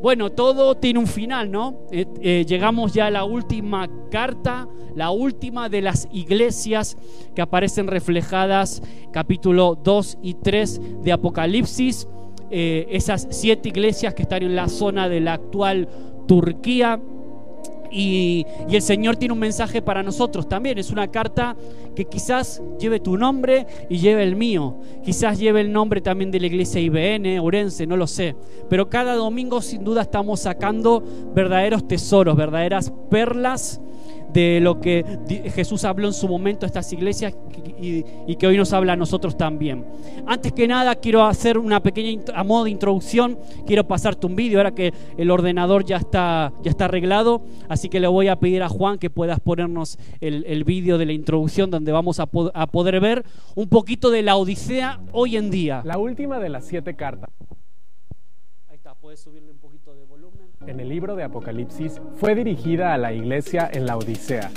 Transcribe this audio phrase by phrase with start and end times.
[0.00, 1.74] Bueno, todo tiene un final, ¿no?
[1.90, 6.96] Eh, eh, llegamos ya a la última carta, la última de las iglesias
[7.34, 8.80] que aparecen reflejadas,
[9.12, 12.06] capítulo 2 y 3 de Apocalipsis.
[12.50, 15.88] Eh, esas siete iglesias que están en la zona de la actual
[16.28, 17.00] Turquía.
[17.90, 20.78] Y, el Señor tiene un mensaje para nosotros también.
[20.78, 21.56] Es una carta
[21.94, 24.76] que quizás lleve tu nombre y lleve el mío.
[25.04, 28.36] Quizás lleve el nombre también de la iglesia IBN, Orense, no lo sé.
[28.68, 31.02] Pero cada domingo sin duda estamos sacando
[31.34, 33.80] verdaderos tesoros, verdaderas perlas
[34.32, 35.04] de lo que
[35.54, 37.34] Jesús habló en su momento a estas iglesias
[37.80, 39.84] y, que hoy nos habla a nosotros también.
[40.26, 44.58] Antes que nada, quiero hacer una pequeña, a modo de introducción, quiero pasarte un vídeo,
[44.58, 48.62] ahora que el ordenador ya está, ya está arreglado, así que le voy a pedir
[48.62, 52.66] a Juan que puedas ponernos el, el vídeo de la introducción donde vamos a, a
[52.66, 53.24] poder ver
[53.54, 55.82] un poquito de la Odisea hoy en día.
[55.84, 57.30] La última de las siete cartas.
[58.68, 59.57] Ahí está, puedes subirle
[60.68, 64.50] En el libro de Apocalipsis fue dirigida a la iglesia en la Odisea,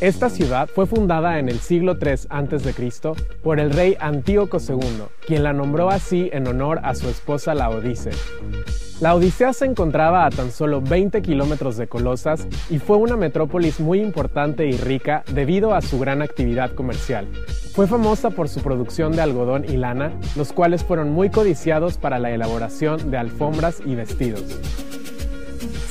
[0.00, 3.12] esta ciudad fue fundada en el siglo III a.C.
[3.42, 4.78] por el rey Antíoco II,
[5.26, 8.10] quien la nombró así en honor a su esposa Laodice.
[9.00, 13.80] La Odisea se encontraba a tan solo 20 kilómetros de Colosas y fue una metrópolis
[13.80, 17.26] muy importante y rica debido a su gran actividad comercial.
[17.72, 22.18] Fue famosa por su producción de algodón y lana, los cuales fueron muy codiciados para
[22.18, 24.44] la elaboración de alfombras y vestidos.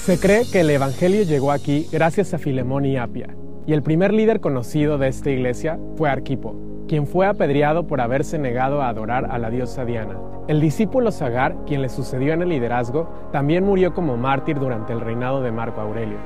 [0.03, 4.13] Se cree que el Evangelio llegó aquí gracias a Filemón y Apia, y el primer
[4.13, 9.29] líder conocido de esta iglesia fue Arquipo, quien fue apedreado por haberse negado a adorar
[9.31, 10.17] a la diosa Diana.
[10.47, 14.99] El discípulo Sagar, quien le sucedió en el liderazgo, también murió como mártir durante el
[14.99, 16.17] reinado de Marco Aurelio.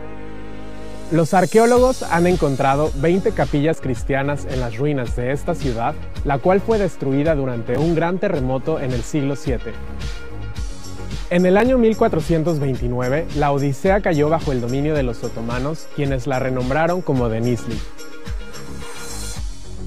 [1.12, 6.62] Los arqueólogos han encontrado 20 capillas cristianas en las ruinas de esta ciudad, la cual
[6.62, 9.74] fue destruida durante un gran terremoto en el siglo VII.
[11.30, 16.40] En el año 1429, la Odisea cayó bajo el dominio de los otomanos, quienes la
[16.40, 17.78] renombraron como Denizli.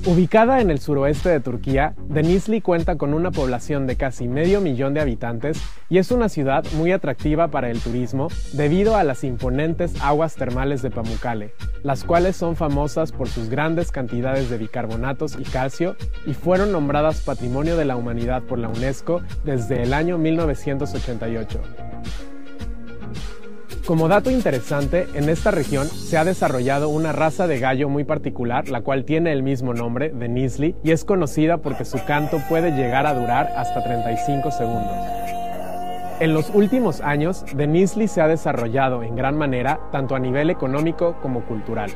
[0.07, 4.95] Ubicada en el suroeste de Turquía, Denizli cuenta con una población de casi medio millón
[4.95, 10.01] de habitantes y es una ciudad muy atractiva para el turismo debido a las imponentes
[10.01, 15.43] aguas termales de Pamukkale, las cuales son famosas por sus grandes cantidades de bicarbonatos y
[15.43, 21.61] calcio y fueron nombradas Patrimonio de la Humanidad por la UNESCO desde el año 1988.
[23.87, 28.69] Como dato interesante, en esta región se ha desarrollado una raza de gallo muy particular,
[28.69, 33.07] la cual tiene el mismo nombre, Denizli, y es conocida porque su canto puede llegar
[33.07, 34.97] a durar hasta 35 segundos.
[36.19, 41.15] En los últimos años, Denizli se ha desarrollado en gran manera, tanto a nivel económico
[41.23, 41.93] como cultural.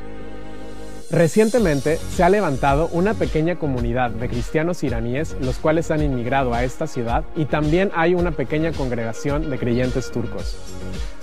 [1.11, 6.63] Recientemente se ha levantado una pequeña comunidad de cristianos iraníes, los cuales han inmigrado a
[6.63, 10.57] esta ciudad, y también hay una pequeña congregación de creyentes turcos.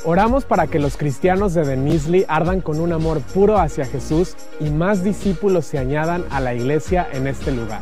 [0.03, 4.69] Oramos para que los cristianos de Denizli ardan con un amor puro hacia Jesús y
[4.69, 7.81] más discípulos se añadan a la iglesia en este lugar.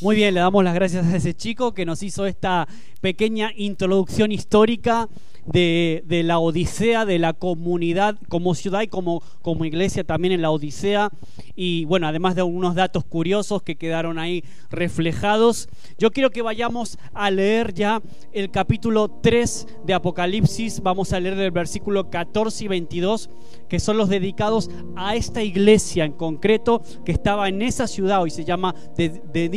[0.00, 2.66] Muy bien, le damos las gracias a ese chico que nos hizo esta
[3.00, 5.08] pequeña introducción histórica
[5.52, 10.50] de, la Odisea, de la comunidad como ciudad y como, como iglesia también en la
[10.50, 11.10] Odisea.
[11.56, 15.68] Y bueno, además de algunos datos curiosos que quedaron ahí reflejados,
[15.98, 18.00] yo quiero que vayamos a leer ya
[18.32, 20.80] el capítulo 3 de Apocalipsis.
[20.80, 23.30] Vamos a leer del versículo 14 y 22,
[23.68, 28.30] que son los dedicados a esta iglesia en concreto que estaba en esa ciudad, hoy
[28.30, 29.50] se llama de, de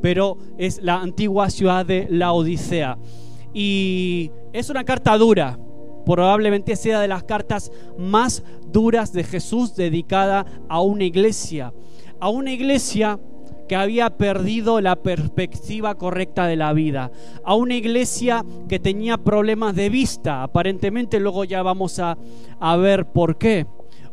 [0.00, 2.98] pero es la antigua ciudad de la Odisea.
[3.54, 5.58] Y es una carta dura,
[6.04, 11.72] probablemente sea de las cartas más duras de Jesús dedicada a una iglesia,
[12.20, 13.18] a una iglesia
[13.68, 17.10] que había perdido la perspectiva correcta de la vida,
[17.44, 22.18] a una iglesia que tenía problemas de vista, aparentemente luego ya vamos a,
[22.60, 23.66] a ver por qué,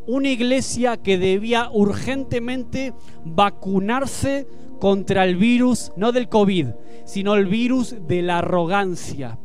[0.08, 2.94] una iglesia que debía urgentemente
[3.26, 4.48] vacunarse
[4.80, 6.68] contra el virus, no del COVID,
[7.06, 9.38] sino el virus de la arrogancia.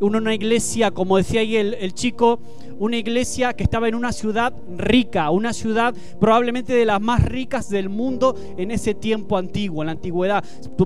[0.00, 2.40] Una, iglesia, como decía ahí el, chico,
[2.80, 7.68] una iglesia que estaba en una ciudad rica, una ciudad probablemente de las más ricas
[7.68, 10.42] del mundo en ese tiempo antiguo, en la antigüedad.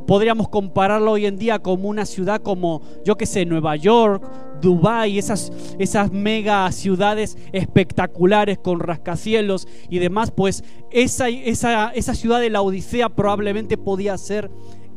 [0.07, 4.25] Podríamos compararlo hoy en día como una ciudad como, yo qué sé, Nueva York,
[4.61, 12.41] Dubái, esas, esas mega ciudades espectaculares con rascacielos y demás, pues esa, esa, esa ciudad
[12.41, 14.51] de la Odisea probablemente podía ser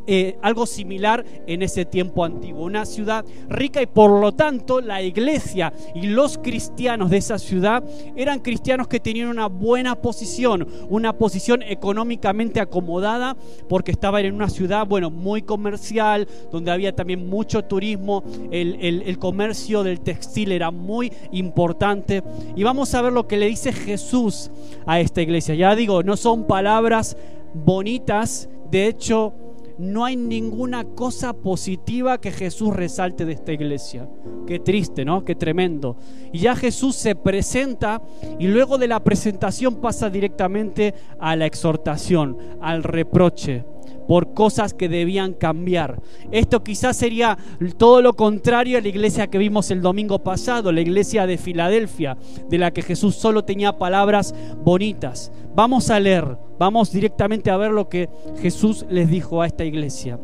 [0.07, 2.63] eh, algo similar en ese tiempo antiguo.
[2.63, 7.83] Una ciudad rica y por lo tanto la iglesia y los cristianos de esa ciudad
[8.15, 13.35] eran cristianos que tenían una buena posición, una posición económicamente acomodada
[13.67, 19.19] porque estaban en una ciudad, bueno, muy comercial, donde había también mucho turismo, el, el
[19.19, 22.23] comercio del textil era muy importante.
[22.55, 24.51] Y vamos a ver lo que le dice Jesús
[24.85, 25.55] a esta iglesia.
[25.55, 27.17] Ya digo, no son palabras
[27.53, 29.33] bonitas, de hecho,
[29.77, 34.09] no hay ninguna cosa positiva que Jesús resalte de esta iglesia.
[34.45, 35.23] Qué triste, ¿no?
[35.23, 35.97] Qué tremendo.
[36.31, 38.01] Y ya Jesús se presenta
[38.39, 43.65] y luego de la presentación pasa directamente a la exhortación, al reproche
[44.07, 46.01] por cosas que debían cambiar.
[46.31, 47.37] Esto quizás sería
[47.77, 52.17] todo lo contrario a la iglesia que vimos el domingo pasado, la iglesia de Filadelfia,
[52.49, 54.33] de la que Jesús solo tenía palabras
[54.63, 55.31] bonitas.
[55.55, 58.09] Vamos a leer, vamos directamente a ver lo que
[58.41, 60.19] Jesús les dijo a esta iglesia.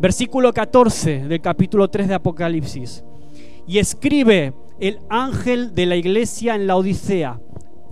[0.00, 3.04] Versículo 14 del capítulo 3 de Apocalipsis.
[3.66, 7.38] Y escribe el ángel de la iglesia en la Odisea.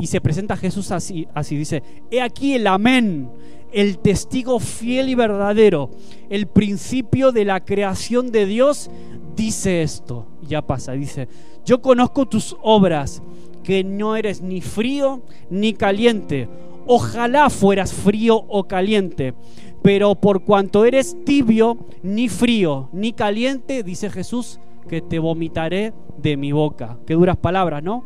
[0.00, 3.30] Y se presenta a Jesús así, así dice, he aquí el amén,
[3.72, 5.90] el testigo fiel y verdadero,
[6.30, 8.90] el principio de la creación de Dios,
[9.36, 10.26] dice esto.
[10.42, 11.28] Ya pasa, dice,
[11.64, 13.22] yo conozco tus obras,
[13.62, 15.20] que no eres ni frío
[15.50, 16.48] ni caliente.
[16.86, 19.34] Ojalá fueras frío o caliente,
[19.82, 26.38] pero por cuanto eres tibio, ni frío ni caliente, dice Jesús, que te vomitaré de
[26.38, 26.98] mi boca.
[27.06, 28.04] Qué duras palabras, ¿no?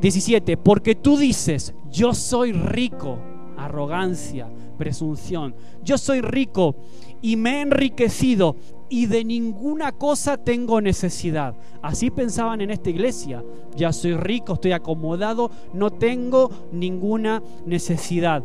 [0.00, 3.18] 17, porque tú dices, yo soy rico,
[3.56, 4.48] arrogancia,
[4.78, 5.54] presunción.
[5.82, 6.76] Yo soy rico
[7.22, 8.56] y me he enriquecido
[8.88, 11.54] y de ninguna cosa tengo necesidad.
[11.82, 13.44] Así pensaban en esta iglesia.
[13.76, 18.42] Ya soy rico, estoy acomodado, no tengo ninguna necesidad.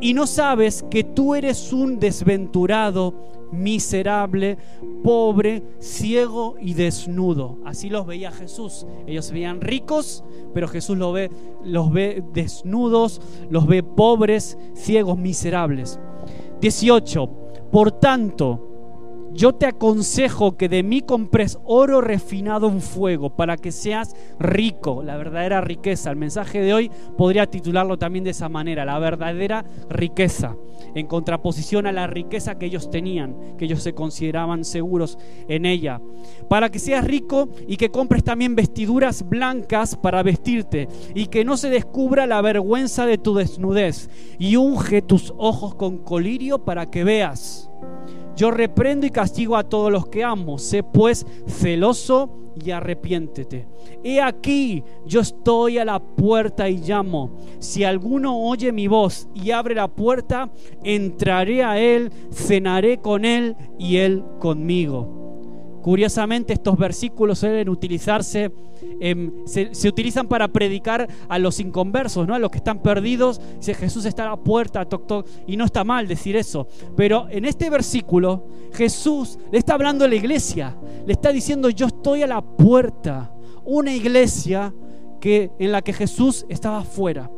[0.00, 3.14] Y no sabes que tú eres un desventurado,
[3.52, 4.58] miserable,
[5.02, 7.58] pobre, ciego y desnudo.
[7.64, 8.86] Así los veía Jesús.
[9.06, 11.30] Ellos se veían ricos, pero Jesús los ve,
[11.64, 16.00] los ve desnudos, los ve pobres, ciegos, miserables.
[16.60, 17.26] 18.
[17.70, 18.73] Por tanto,
[19.34, 25.02] yo te aconsejo que de mí compres oro refinado en fuego para que seas rico,
[25.02, 26.10] la verdadera riqueza.
[26.10, 30.56] El mensaje de hoy podría titularlo también de esa manera, la verdadera riqueza,
[30.94, 36.00] en contraposición a la riqueza que ellos tenían, que ellos se consideraban seguros en ella.
[36.48, 41.56] Para que seas rico y que compres también vestiduras blancas para vestirte y que no
[41.56, 44.08] se descubra la vergüenza de tu desnudez
[44.38, 47.68] y unge tus ojos con colirio para que veas.
[48.36, 50.58] Yo reprendo y castigo a todos los que amo.
[50.58, 53.66] Sé pues celoso y arrepiéntete.
[54.02, 57.38] He aquí, yo estoy a la puerta y llamo.
[57.58, 60.50] Si alguno oye mi voz y abre la puerta,
[60.82, 65.23] entraré a él, cenaré con él y él conmigo.
[65.84, 68.50] Curiosamente, estos versículos suelen utilizarse,
[69.00, 72.34] em, se, utilizan para predicar a los inconversos, ¿no?
[72.34, 73.38] a los que están perdidos.
[73.60, 76.66] Si Jesús está a la puerta, toc, toc, y no está mal decir eso.
[76.96, 81.88] Pero en este versículo, Jesús le está hablando a la iglesia, le está diciendo: Yo
[81.88, 83.30] estoy a la puerta.
[83.66, 84.72] Una iglesia
[85.20, 87.30] que, en la que Jesús estaba afuera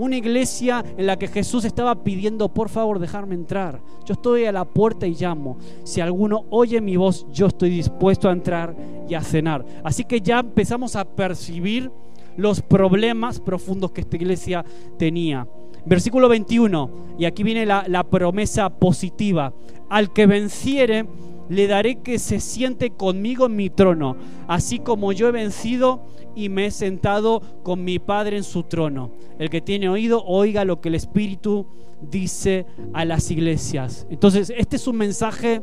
[0.00, 3.80] una iglesia en la que Jesús estaba pidiendo, por favor, dejarme entrar.
[4.06, 5.58] Yo estoy a la puerta y llamo.
[5.84, 8.74] Si alguno oye mi voz, yo estoy dispuesto a entrar
[9.08, 9.64] y a cenar.
[9.84, 11.90] Así que ya empezamos a percibir
[12.36, 14.64] los problemas profundos que esta iglesia
[14.98, 15.46] tenía.
[15.84, 19.52] Versículo 21, y aquí viene la, la promesa positiva.
[19.88, 21.06] Al que venciere,
[21.50, 24.16] le daré que se siente conmigo en mi trono,
[24.46, 26.00] así como yo he vencido
[26.34, 29.10] y me he sentado con mi Padre en su trono.
[29.38, 31.66] El que tiene oído, oiga lo que el Espíritu
[32.00, 34.06] dice a las iglesias.
[34.10, 35.62] Entonces, este es un mensaje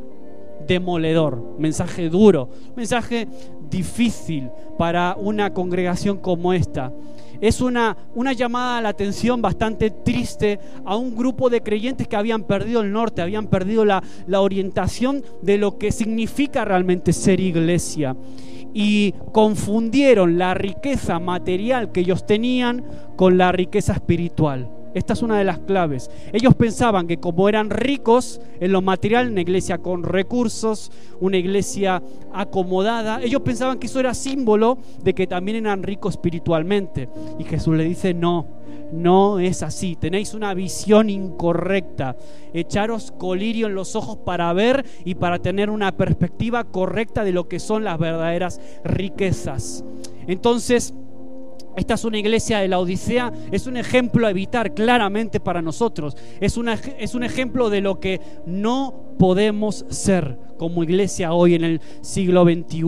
[0.66, 3.28] demoledor, mensaje duro, mensaje
[3.70, 6.92] difícil para una congregación como esta.
[7.40, 12.16] Es una, una llamada a la atención bastante triste a un grupo de creyentes que
[12.16, 17.38] habían perdido el norte, habían perdido la, la orientación de lo que significa realmente ser
[17.38, 18.16] iglesia
[18.80, 22.84] y confundieron la riqueza material que ellos tenían
[23.16, 24.70] con la riqueza espiritual.
[24.94, 26.10] Esta es una de las claves.
[26.32, 30.90] Ellos pensaban que como eran ricos en lo material, una iglesia con recursos,
[31.20, 32.02] una iglesia
[32.32, 37.08] acomodada, ellos pensaban que eso era símbolo de que también eran ricos espiritualmente.
[37.38, 38.46] Y Jesús le dice, no,
[38.92, 39.96] no es así.
[39.96, 42.16] Tenéis una visión incorrecta.
[42.54, 47.48] Echaros colirio en los ojos para ver y para tener una perspectiva correcta de lo
[47.48, 49.84] que son las verdaderas riquezas.
[50.26, 50.94] Entonces,
[51.76, 56.16] esta es una iglesia de la Odisea, es un ejemplo a evitar claramente para nosotros.
[56.40, 56.58] Es,
[56.98, 62.44] es un ejemplo de lo que no podemos ser como iglesia hoy en el siglo
[62.44, 62.84] XXI.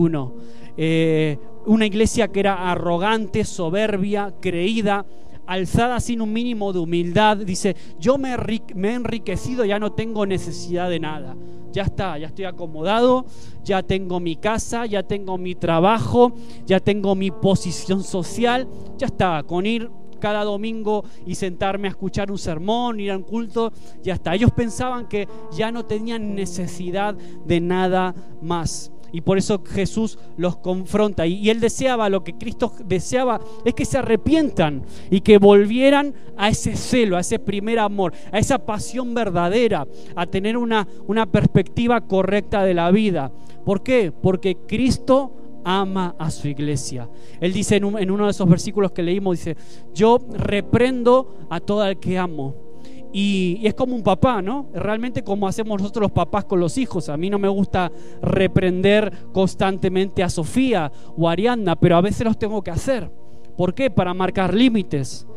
[0.77, 5.05] Eh, una iglesia que era arrogante, soberbia, creída,
[5.51, 7.37] alzada sin un mínimo de humildad.
[7.37, 11.35] Dice, yo me, he enriquecido, ya no tengo necesidad de nada
[11.71, 13.25] ya está, ya estoy acomodado,
[13.63, 16.33] ya tengo mi casa, ya tengo mi trabajo,
[16.65, 18.67] ya tengo mi posición social,
[18.97, 19.89] ya está, con ir
[20.21, 24.35] cada domingo y sentarme a escuchar un sermón, ir a un culto, ya está.
[24.35, 28.91] Ellos pensaban que ya no tenían necesidad de nada más.
[29.11, 31.25] Y por eso Jesús los confronta.
[31.25, 36.49] Y, él deseaba, lo que Cristo deseaba, es que se arrepientan y que volvieran a
[36.49, 42.01] ese celo, a ese primer amor, a esa pasión verdadera, a tener una, una perspectiva
[42.01, 43.31] correcta de la vida.
[43.65, 44.11] ¿Por qué?
[44.11, 47.09] Porque Cristo ama a su iglesia.
[47.39, 49.57] Él dice en, en uno de esos versículos que leímos, dice,
[49.93, 52.70] yo reprendo a todo el que amo
[53.13, 54.67] y, es como un papá, ¿no?
[54.73, 57.09] Realmente como hacemos nosotros los papás con los hijos.
[57.09, 57.91] A mí no me gusta
[58.21, 63.11] reprender constantemente a Sofía o a Ariadna, pero a veces los tengo que hacer.
[63.57, 63.89] ¿Por qué?
[63.91, 65.27] Para marcar límites.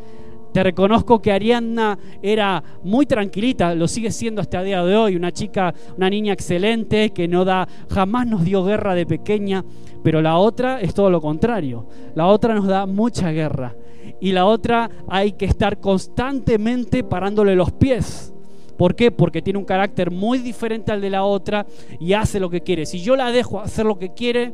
[0.53, 5.17] Te reconozco que Ariadna era muy tranquilita, lo sigue siendo hasta el día de hoy,
[5.17, 9.65] una chica, una niña excelente que no da, jamás nos dio guerra de pequeña,
[10.01, 11.87] pero la otra es todo lo contrario.
[12.15, 13.75] La otra nos da mucha guerra
[14.19, 18.33] y la otra hay que estar constantemente parándole los pies.
[18.77, 19.11] ¿Por qué?
[19.11, 21.65] Porque tiene un carácter muy diferente al de la otra
[21.99, 22.85] y hace lo que quiere.
[22.85, 24.53] Si yo la dejo hacer lo que quiere,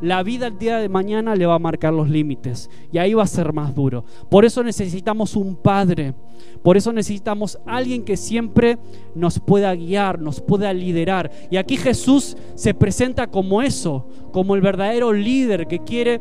[0.00, 3.24] la vida el día de mañana le va a marcar los límites y ahí va
[3.24, 4.04] a ser más duro.
[4.30, 6.14] Por eso necesitamos un padre,
[6.62, 8.78] por eso necesitamos alguien que siempre
[9.14, 11.30] nos pueda guiar, nos pueda liderar.
[11.50, 16.20] Y aquí Jesús se presenta como eso, como el verdadero líder que quiere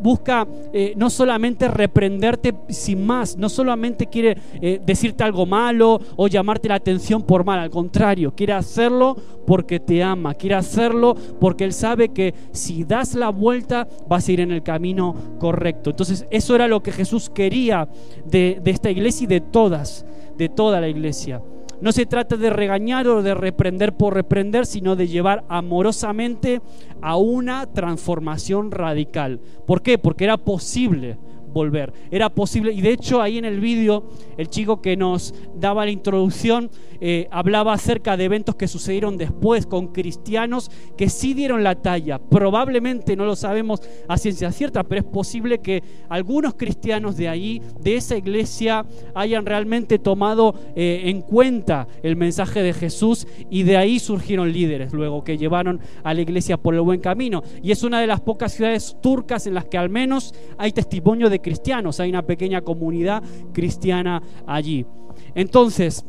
[0.00, 6.28] busca eh, no solamente reprenderte sin más, no solamente quiere eh, decirte algo malo o
[6.28, 11.64] llamarte la atención por mal, al contrario, quiere hacerlo porque te ama, quiere hacerlo porque
[11.64, 15.90] Él sabe que si das la vuelta vas a ir en el camino correcto.
[15.90, 17.88] Entonces eso era lo que Jesús quería
[18.24, 20.04] de, de esta iglesia y de todas,
[20.36, 21.42] de toda la iglesia.
[21.80, 26.60] No se trata de regañar o de reprender por reprender, sino de llevar amorosamente
[27.00, 29.40] a una transformación radical.
[29.66, 29.96] ¿Por qué?
[29.98, 31.18] Porque era posible
[31.52, 31.92] volver.
[32.10, 35.90] Era posible, y de hecho ahí en el vídeo, el chico que nos daba la
[35.90, 41.76] introducción eh, hablaba acerca de eventos que sucedieron después con cristianos que sí dieron la
[41.76, 42.18] talla.
[42.18, 47.62] Probablemente no lo sabemos a ciencia cierta, pero es posible que algunos cristianos de ahí,
[47.80, 53.76] de esa iglesia, hayan realmente tomado eh, en cuenta el mensaje de Jesús y de
[53.76, 57.42] ahí surgieron líderes luego que llevaron a la iglesia por el buen camino.
[57.62, 61.30] Y es una de las pocas ciudades turcas en las que al menos hay testimonio
[61.30, 64.86] de cristianos, hay una pequeña comunidad cristiana allí.
[65.34, 66.04] Entonces,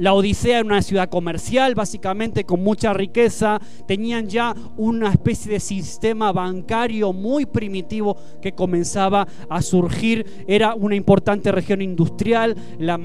[0.00, 3.60] la Odisea era una ciudad comercial, básicamente con mucha riqueza.
[3.86, 10.44] Tenían ya una especie de sistema bancario muy primitivo que comenzaba a surgir.
[10.48, 12.96] Era una importante región industrial, la,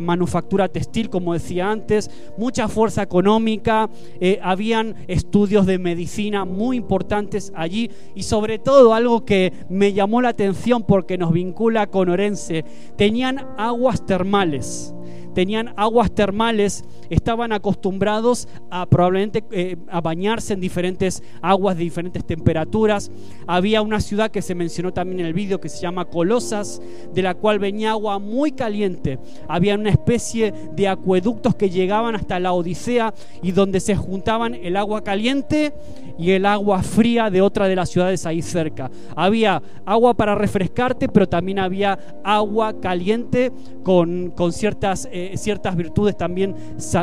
[0.00, 3.90] manufactura textil, como decía antes, mucha fuerza económica.
[4.18, 10.22] Eh, habían estudios de medicina muy importantes allí y sobre todo algo que me llamó
[10.22, 12.64] la atención porque nos vincula con Orense,
[12.96, 14.94] tenían aguas termales
[15.34, 22.24] tenían aguas termales, estaban acostumbrados a probablemente eh, a bañarse en diferentes aguas de diferentes
[22.24, 23.10] temperaturas.
[23.46, 26.80] Había una ciudad que se mencionó también en el vídeo que se llama Colosas,
[27.12, 29.18] de la cual venía agua muy caliente.
[29.48, 34.76] Había una especie de acueductos que llegaban hasta la Odisea y donde se juntaban el
[34.76, 35.72] agua caliente
[36.18, 38.90] y el agua fría de otra de las ciudades ahí cerca.
[39.16, 45.08] Había agua para refrescarte, pero también había agua caliente con, con ciertas...
[45.10, 46.54] Eh, ciertas virtudes también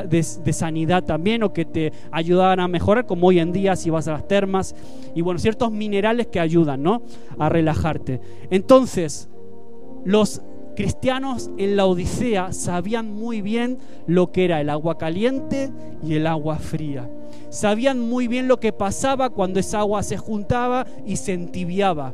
[0.10, 4.08] de, sanidad también o que te ayudaban a mejorar, como hoy en día si vas
[4.08, 4.76] a las termas,
[5.16, 7.02] y bueno, ciertos minerales que ayudan, ¿no?
[7.38, 8.22] A relajarte.
[8.50, 9.30] Entonces,
[10.06, 10.42] los
[10.76, 15.72] cristianos en la Odisea sabían muy bien lo que era el agua caliente
[16.02, 17.10] y el agua fría.
[17.50, 22.14] Sabían muy bien lo que pasaba cuando esa agua se juntaba y se entibiaba.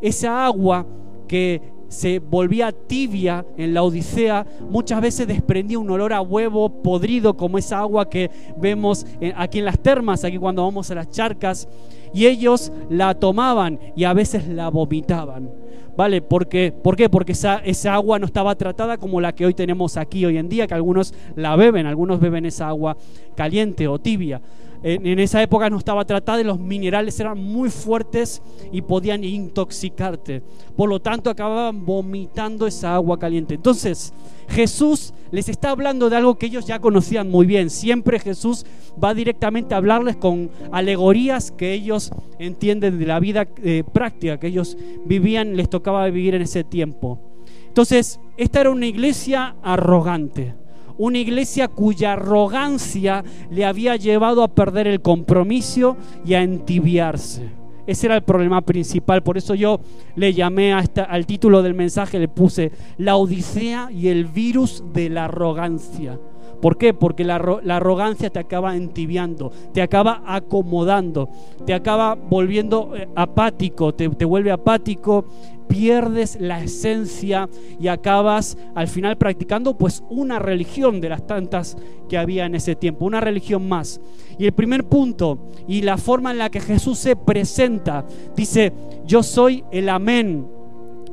[0.00, 0.86] Esa agua
[1.28, 7.36] que se volvía tibia en la Odisea, muchas veces desprendía un olor a huevo podrido
[7.36, 9.06] como esa agua que vemos
[9.36, 11.68] aquí en las termas, aquí cuando vamos a las charcas,
[12.14, 15.50] y ellos la tomaban y a veces la vomitaban.
[15.94, 16.22] ¿Vale?
[16.22, 17.10] Porque, ¿Por qué?
[17.10, 20.48] Porque esa, esa agua no estaba tratada como la que hoy tenemos aquí hoy en
[20.48, 22.96] día, que algunos la beben, algunos beben esa agua
[23.36, 24.40] caliente o tibia.
[24.82, 30.42] En, esa época no estaba tratada y los minerales eran muy fuertes y podían intoxicarte.
[30.76, 33.54] Por lo tanto, acababan vomitando esa agua caliente.
[33.54, 34.12] Entonces,
[34.48, 37.70] Jesús les está hablando de algo que ellos ya conocían muy bien.
[37.70, 38.66] Siempre Jesús
[39.02, 44.48] va directamente a hablarles con alegorías que ellos entienden de la vida eh, práctica que
[44.48, 47.20] ellos vivían, les tocaba vivir en ese tiempo.
[47.68, 50.61] Entonces, esta era una iglesia arrogante
[51.02, 57.42] una iglesia cuya arrogancia le había llevado a perder el compromiso y a entibiarse.
[57.88, 59.80] Ese era el problema principal, por eso yo
[60.14, 65.24] le llamé al título del mensaje, le puse la Odisea y el virus de la
[65.24, 66.20] arrogancia.
[66.60, 66.94] ¿Por qué?
[66.94, 71.28] Porque la, arrogancia te acaba entibiando, te acaba acomodando,
[71.66, 75.24] te acaba volviendo eh, apático, te, te vuelve apático,
[75.72, 77.48] pierdes la esencia
[77.80, 81.78] y acabas al final practicando pues una religión de las tantas
[82.10, 83.98] que había en ese tiempo, una religión más.
[84.38, 88.04] Y el primer punto y la forma en la que Jesús se presenta,
[88.36, 88.74] dice,
[89.06, 90.46] yo soy el amén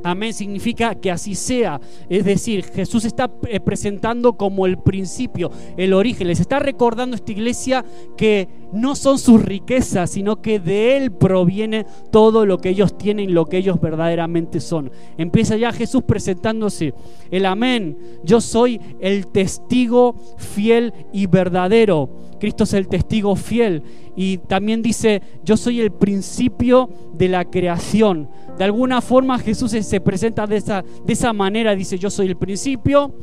[0.02, 1.80] Amén significa que así sea.
[2.08, 6.28] Es decir, Jesús está eh, presentando como el principio, el origen.
[6.28, 7.84] Les está recordando esta iglesia
[8.16, 13.34] que no son sus riquezas, sino que de Él proviene todo lo que ellos tienen,
[13.34, 14.90] lo que ellos verdaderamente son.
[15.18, 16.94] Empieza ya Jesús presentándose.
[17.30, 17.98] El amén.
[18.24, 22.29] Yo soy el testigo fiel y verdadero.
[22.40, 23.82] Cristo es el testigo fiel.
[24.16, 28.28] Y también dice, yo soy el principio de la creación.
[28.58, 32.36] De alguna forma Jesús se presenta de esa, de esa manera, dice, yo soy el
[32.36, 33.14] principio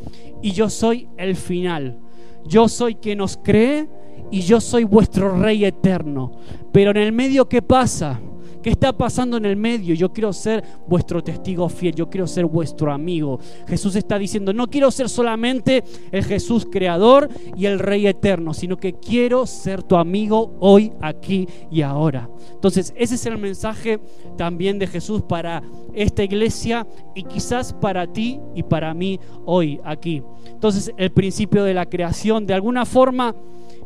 [0.42, 2.00] y yo soy el final.
[2.46, 3.90] Yo soy quien nos cree
[4.32, 6.32] y yo soy vuestro rey eterno.
[6.72, 8.22] Pero en el medio, ¿qué pasa?
[8.62, 9.94] ¿Qué está pasando en el medio?
[9.96, 13.40] Yo quiero ser vuestro testigo fiel, yo quiero ser vuestro amigo.
[13.68, 18.78] Jesús está diciendo, no quiero ser solamente el Jesús creador y el Rey eterno, sino
[18.78, 22.30] que quiero ser tu amigo hoy, aquí y ahora.
[22.52, 24.00] Entonces, ese es el mensaje
[24.38, 25.62] también de Jesús para
[25.94, 30.24] esta iglesia y quizás para ti y para mí hoy, aquí.
[30.48, 33.36] Entonces, el principio de la creación, de alguna forma,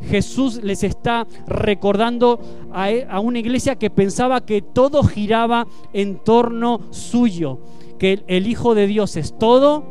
[0.10, 2.39] Jesús les está recordando
[2.88, 7.60] e, a, una iglesia que pensaba que todo giraba en torno suyo,
[8.00, 9.84] que el, Hijo de Dios es todo,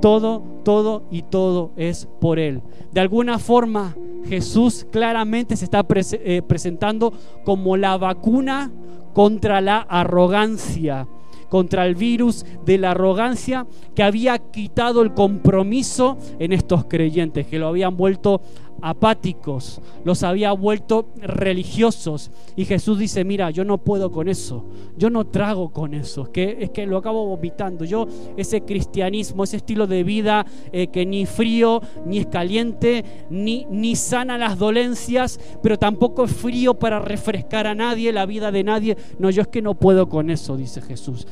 [0.00, 2.62] todo, todo y todo es por Él.
[2.92, 3.96] De alguna forma,
[4.28, 7.12] Jesús claramente se está eh, presentando
[7.44, 8.70] como la vacuna
[9.12, 11.08] contra la arrogancia,
[11.48, 17.58] contra el virus de la arrogancia que había quitado el compromiso en estos creyentes, que
[17.58, 18.40] lo habían vuelto
[18.80, 22.30] apáticos, los había vuelto religiosos.
[22.56, 24.64] Y Jesús dice, mira, yo no puedo con eso,
[24.96, 27.84] yo no trago con eso, es que, es que lo acabo vomitando.
[27.84, 33.66] Yo ese cristianismo, ese estilo de vida eh, que ni frío, ni es caliente, ni,
[33.70, 38.64] ni sana las dolencias, pero tampoco es frío para refrescar a nadie, la vida de
[38.64, 38.96] nadie.
[39.18, 41.26] No, yo es que no puedo con eso, dice Jesús.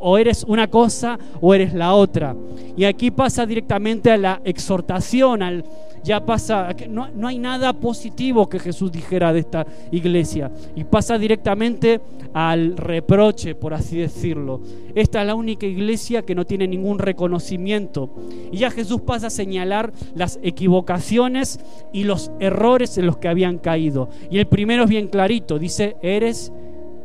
[0.00, 2.34] O eres una cosa o eres la otra.
[2.76, 5.64] Y aquí pasa directamente a la exhortación, al
[6.02, 11.18] ya pasa, no, no hay nada positivo que Jesús dijera de esta iglesia y pasa
[11.18, 12.00] directamente
[12.32, 14.60] al reproche, por así decirlo.
[14.94, 18.10] Esta es la única iglesia que no tiene ningún reconocimiento.
[18.50, 21.60] Y ya Jesús pasa a señalar las equivocaciones
[21.92, 24.08] y los errores en los que habían caído.
[24.30, 26.52] Y el primero es bien clarito, dice, eres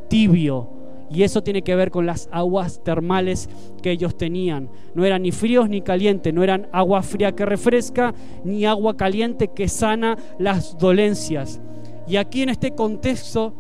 [0.08, 0.72] tibio
[1.13, 3.49] y eso tiene que ver con las aguas termales
[3.82, 4.69] que ellos tenían.
[4.95, 9.49] No eran ni fríos ni calientes, no eran agua fría que refresca, ni agua caliente
[9.49, 11.62] que sana las dolencias.
[12.08, 13.54] Y aquí en este contexto,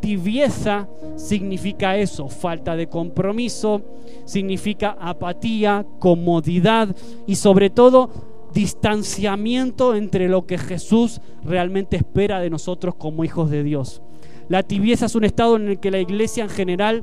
[0.00, 3.82] tibieza significa eso, falta de compromiso,
[4.24, 6.94] significa apatía, comodidad
[7.26, 8.10] y sobre todo
[8.52, 14.02] distanciamiento entre lo que Jesús realmente espera de nosotros como hijos de Dios.
[14.48, 17.02] La tibieza es un estado en el que la iglesia en general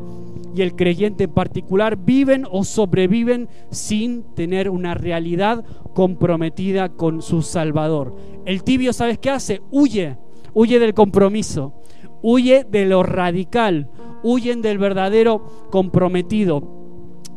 [0.55, 7.41] y el creyente en particular viven o sobreviven sin tener una realidad comprometida con su
[7.41, 8.15] Salvador.
[8.45, 9.61] El tibio, ¿sabes qué hace?
[9.71, 10.17] Huye,
[10.53, 11.73] huye del compromiso,
[12.21, 13.89] huye de lo radical,
[14.23, 16.81] huyen del verdadero comprometido.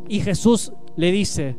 [0.07, 1.55] Y Jesús le dice,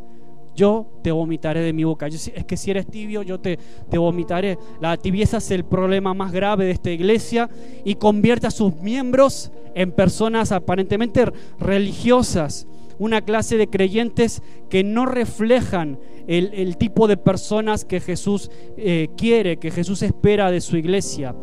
[0.56, 2.06] yo te vomitaré de mi boca.
[2.06, 4.58] es que si eres tibio, yo te, te vomitaré.
[4.80, 7.48] La tibieza es el problema más grave de esta iglesia
[7.84, 12.66] y convierte a sus miembros en personas aparentemente religiosas,
[12.98, 19.58] una clase de creyentes que no reflejan el, tipo de personas que Jesús eh, quiere,
[19.58, 21.34] que Jesús espera de su iglesia.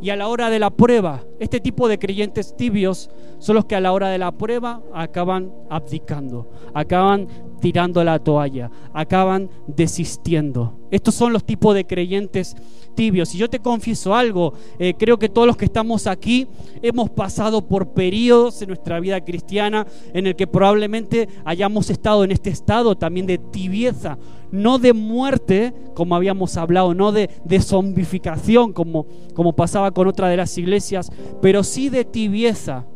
[0.00, 3.76] Y a la hora de la prueba, este tipo de creyentes tibios son los que
[3.76, 7.28] a la hora de la prueba acaban abdicando, acaban
[7.60, 10.78] tirando la toalla, acaban desistiendo.
[10.90, 12.56] Estos son los tipos de creyentes
[12.94, 13.34] tibios.
[13.34, 16.46] Y yo te confieso algo, eh, creo que todos los que estamos aquí
[16.82, 22.32] hemos pasado por periodos en nuestra vida cristiana en el que probablemente hayamos estado en
[22.32, 24.18] este estado también de tibieza,
[24.52, 30.28] no de muerte, como habíamos hablado, no de, de zombificación, como, como pasaba con otra
[30.28, 31.10] de las iglesias,
[31.40, 32.86] pero sí de tibieza.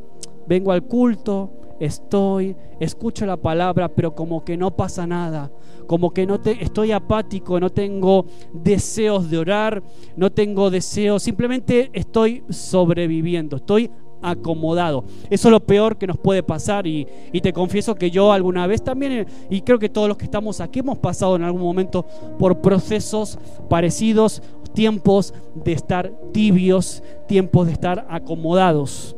[0.46, 5.50] Vengo al culto, estoy, escucho la palabra, pero como que no pasa nada,
[5.86, 9.82] como que no te, estoy apático, no tengo deseos de orar,
[10.16, 13.90] no tengo deseos, simplemente estoy sobreviviendo, estoy
[14.30, 15.04] acomodado.
[15.30, 18.66] Eso es lo peor que nos puede pasar y, y, te confieso que yo alguna
[18.66, 22.04] vez también, y creo que todos los que estamos aquí hemos pasado en algún momento
[22.38, 24.42] por procesos parecidos,
[24.74, 29.16] tiempos de estar tibios, tiempos de estar acomodados.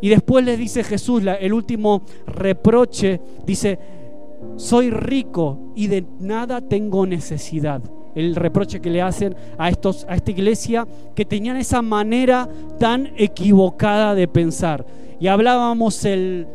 [0.00, 3.78] Y después le dice Jesús, el último reproche, dice,
[4.56, 7.82] soy rico y de nada tengo necesidad.
[8.14, 12.48] El reproche que le hacen a, estos, a esta iglesia que tenían esa manera
[12.78, 14.86] tan equivocada de pensar.
[15.20, 16.46] Y hablábamos el,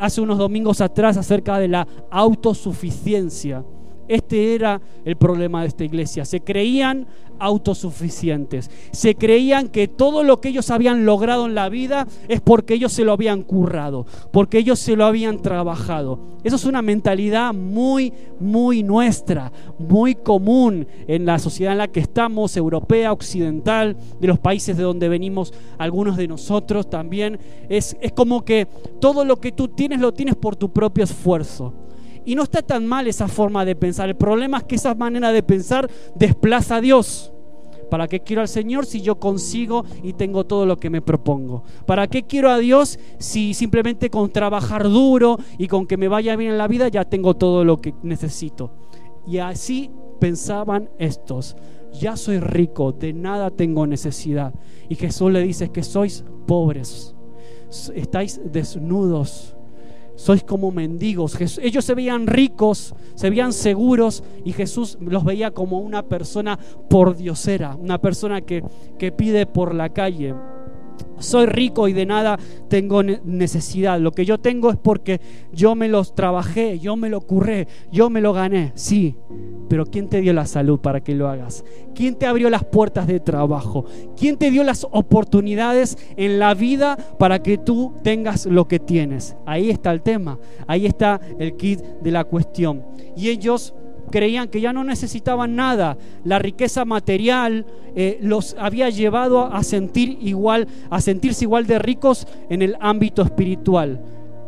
[0.00, 3.64] hace unos domingos atrás acerca de la autosuficiencia.
[4.08, 6.24] Este era el problema de esta iglesia.
[6.24, 7.06] Se creían
[7.42, 8.70] autosuficientes.
[8.92, 12.92] Se creían que todo lo que ellos habían logrado en la vida es porque ellos
[12.92, 16.20] se lo habían currado, porque ellos se lo habían trabajado.
[16.44, 22.00] Eso es una mentalidad muy, muy nuestra, muy común en la sociedad en la que
[22.00, 27.38] estamos, europea, occidental, de los países de donde venimos algunos de nosotros también.
[27.68, 28.66] Es, es como que
[29.00, 31.74] todo lo que tú tienes lo tienes por tu propio esfuerzo.
[32.24, 34.08] Y no está tan mal esa forma de pensar.
[34.08, 37.32] El problema es que esa manera de pensar desplaza a Dios.
[37.90, 41.62] ¿Para qué quiero al Señor si yo consigo y tengo todo lo que me propongo?
[41.84, 46.34] ¿Para qué quiero a Dios si simplemente con trabajar duro y con que me vaya
[46.36, 48.72] bien en la vida ya tengo todo lo que necesito?
[49.26, 51.54] Y así pensaban estos.
[52.00, 54.54] Ya soy rico, de nada tengo necesidad.
[54.88, 57.14] Y Jesús le dice que sois pobres,
[57.94, 59.54] estáis desnudos
[60.22, 61.36] sois como mendigos.
[61.60, 66.56] Ellos se veían ricos, se veían seguros y Jesús los veía como una persona
[66.88, 68.62] por diosera, una persona que,
[69.00, 70.32] que pide por la calle.
[71.18, 74.00] Soy rico y de nada tengo necesidad.
[74.00, 75.20] Lo que yo tengo es porque
[75.52, 78.72] yo me los trabajé, yo me lo curré, yo me lo gané.
[78.74, 79.16] Sí,
[79.68, 81.64] pero ¿quién te dio la salud para que lo hagas?
[81.94, 83.84] ¿Quién te abrió las puertas de trabajo?
[84.16, 89.36] ¿Quién te dio las oportunidades en la vida para que tú tengas lo que tienes?
[89.46, 92.84] Ahí está el tema, ahí está el kit de la cuestión.
[93.16, 93.74] Y ellos
[94.10, 95.96] creían que ya no necesitaban nada.
[96.24, 102.26] La riqueza material eh, los había llevado a sentir igual, a sentirse igual de ricos
[102.48, 104.00] en el ámbito espiritual.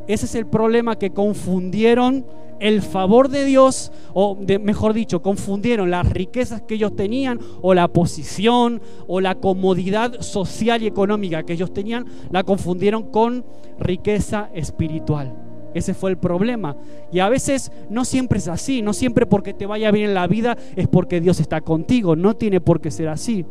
[0.07, 2.27] Ese es el problema que confundieron
[2.61, 7.89] el favor de Dios, o mejor dicho, confundieron las riquezas que ellos tenían, o la
[7.89, 13.45] posición, o la comodidad social y económica que ellos tenían, la confundieron con
[13.79, 15.44] riqueza espiritual.
[15.75, 16.77] Ese fue el problema.
[17.13, 20.27] Y a veces no siempre es así, no siempre porque te vaya bien en la
[20.27, 23.45] vida es porque Dios está contigo, no tiene por qué ser así.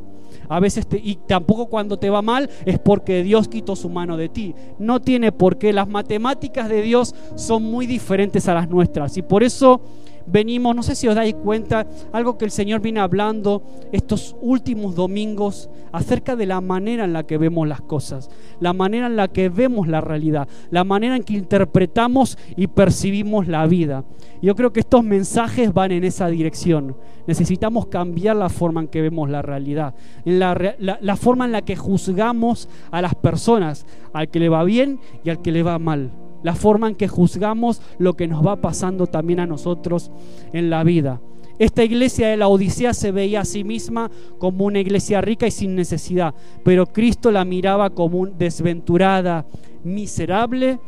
[0.50, 4.30] A veces y tampoco cuando te va mal es porque Dios quitó su mano de
[4.30, 4.56] ti.
[4.80, 5.74] No tiene por qué.
[5.74, 9.82] Las matemáticas de Dios son muy diferentes a las nuestras y por eso
[10.26, 14.96] venimos, no sé si os dais cuenta, algo que el Señor viene hablando estos últimos
[14.96, 19.28] domingos acerca de la manera en la que vemos las cosas, la manera en la
[19.28, 24.04] que vemos la realidad, la manera en que interpretamos y percibimos la vida.
[24.42, 26.98] Yo creo que estos mensajes van en esa dirección.
[27.28, 32.68] Necesitamos cambiar la forma en que vemos la realidad, la forma en la que juzgamos
[32.92, 36.56] a las personas, al que le va bien y al que le va mal la
[36.56, 40.12] forma en que juzgamos lo que nos va pasando también a nosotros
[40.52, 41.22] en la vida.
[41.60, 45.52] Esta iglesia de la Odisea se veía a sí misma como una iglesia rica y
[45.52, 49.46] sin necesidad, pero Cristo la miraba como un desventurada,
[49.84, 50.80] miserable,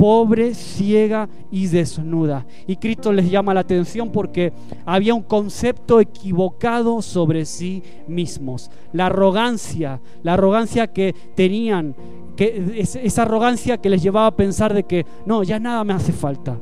[0.00, 2.46] pobre, ciega y desnuda.
[2.66, 4.50] Y Cristo les llama la atención porque
[4.86, 8.70] había un concepto equivocado sobre sí mismos.
[8.94, 11.94] La arrogancia, la arrogancia que tenían
[12.38, 16.56] esa arrogancia que les llevaba a pensar de que no, ya nada me hace falta.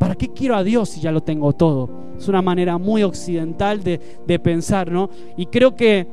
[0.00, 1.88] ¿Para qué quiero a Dios si ya lo tengo todo?
[2.18, 5.10] Es una manera muy occidental de, de pensar, ¿no?
[5.36, 6.08] Y creo que,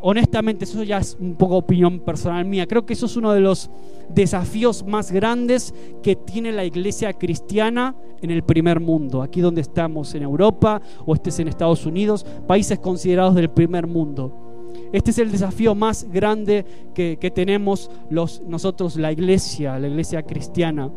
[0.00, 3.40] honestamente, eso ya es un poco opinión personal mía, creo que eso es uno de
[3.40, 3.70] los
[4.08, 10.14] desafíos más grandes que tiene la iglesia cristiana en el primer mundo, aquí donde estamos,
[10.14, 14.48] en Europa o estés en Estados Unidos, países considerados del primer mundo.
[14.92, 20.90] Este es el desafío más grande que, tenemos los, nosotros, la iglesia, la iglesia cristiana.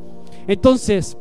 [0.48, 1.18] Entonces,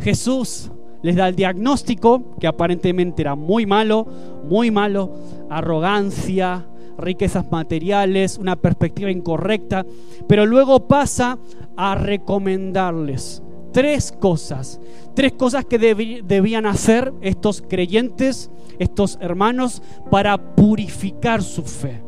[0.00, 0.70] Jesús
[1.02, 4.06] les da el diagnóstico, que aparentemente era muy malo,
[4.44, 5.14] muy malo,
[5.50, 6.66] arrogancia,
[6.98, 9.86] riquezas materiales, una perspectiva incorrecta,
[10.26, 11.38] pero luego pasa
[11.76, 14.80] a recomendarles tres cosas,
[15.14, 22.07] tres cosas que debían hacer estos creyentes, estos hermanos, para purificar su fe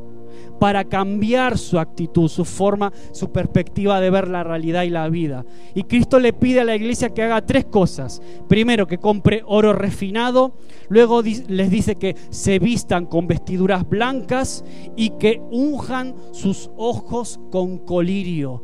[0.60, 5.46] para cambiar su actitud, su forma, su perspectiva de ver la realidad y la vida.
[5.74, 8.20] Y Cristo le pide a la iglesia que haga tres cosas.
[8.46, 10.52] Primero, que compre oro refinado.
[10.90, 14.62] Luego les dice que se vistan con vestiduras blancas
[14.96, 18.62] y que unjan sus ojos con colirio.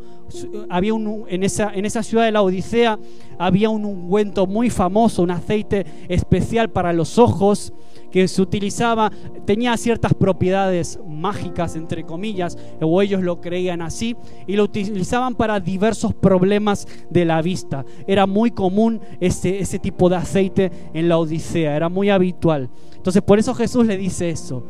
[0.69, 2.99] Había un, en, esa, en esa ciudad de la Odisea
[3.39, 7.73] había un ungüento muy famoso, un aceite especial para los ojos
[8.11, 9.11] que se utilizaba,
[9.45, 14.17] tenía ciertas propiedades mágicas, entre comillas, o ellos lo creían así,
[14.47, 17.85] y lo utilizaban para diversos problemas de la vista.
[18.07, 22.71] Era muy común ese, ese tipo de aceite en la Odisea, era muy habitual.
[22.95, 24.65] Entonces por eso Jesús le dice eso,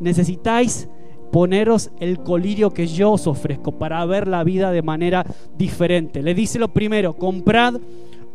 [0.00, 0.88] necesitáis
[1.30, 5.24] poneros el colirio que yo os ofrezco para ver la vida de manera
[5.56, 6.22] diferente.
[6.22, 7.76] Le dice lo primero, comprad